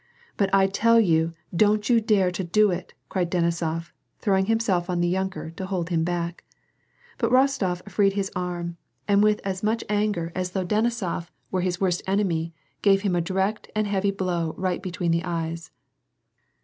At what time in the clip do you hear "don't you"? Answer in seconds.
1.55-2.01